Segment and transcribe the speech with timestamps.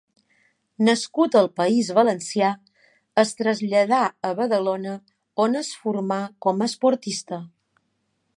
[0.85, 2.49] Nascut al País Valencià,
[3.25, 4.97] es traslladà a Badalona,
[5.45, 7.43] on es formà com a esportista.